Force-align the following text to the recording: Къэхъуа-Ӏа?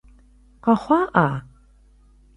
Къэхъуа-Ӏа? 0.63 1.27